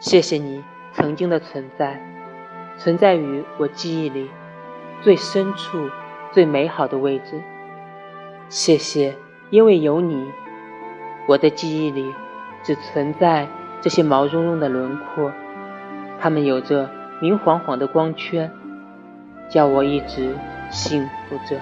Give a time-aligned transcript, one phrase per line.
[0.00, 2.00] 谢谢你曾经的存在
[2.78, 4.30] 存在于我记忆里
[5.02, 5.90] 最深处
[6.32, 7.42] 最美好的位置。
[8.48, 9.14] 谢谢
[9.50, 10.32] 因为有你
[11.28, 12.14] 我的记忆里
[12.62, 13.46] 只存在
[13.82, 15.30] 这些毛茸茸的轮廓
[16.18, 16.90] 它们有着
[17.20, 18.50] 明晃晃的光圈
[19.50, 20.34] 叫我一直
[20.70, 21.60] 幸福着。